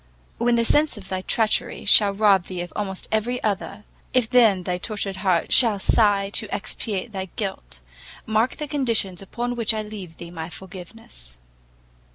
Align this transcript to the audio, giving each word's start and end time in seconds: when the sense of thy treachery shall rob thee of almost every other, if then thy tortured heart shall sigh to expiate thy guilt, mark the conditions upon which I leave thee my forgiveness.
when 0.39 0.55
the 0.55 0.65
sense 0.65 0.97
of 0.97 1.09
thy 1.09 1.21
treachery 1.21 1.85
shall 1.85 2.11
rob 2.11 2.45
thee 2.47 2.61
of 2.61 2.73
almost 2.75 3.07
every 3.11 3.37
other, 3.43 3.83
if 4.15 4.27
then 4.27 4.63
thy 4.63 4.75
tortured 4.79 5.17
heart 5.17 5.53
shall 5.53 5.77
sigh 5.77 6.31
to 6.31 6.51
expiate 6.51 7.11
thy 7.11 7.25
guilt, 7.35 7.81
mark 8.25 8.55
the 8.55 8.67
conditions 8.67 9.21
upon 9.21 9.55
which 9.55 9.75
I 9.75 9.83
leave 9.83 10.17
thee 10.17 10.31
my 10.31 10.49
forgiveness. 10.49 11.37